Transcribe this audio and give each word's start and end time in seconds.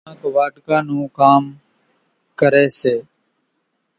ڪانڪ 0.05 0.21
واڍڪا 0.35 0.77
نون 0.87 1.03
ڪام 1.17 1.43
ڪريَ 2.39 2.65
سي۔ 2.79 2.95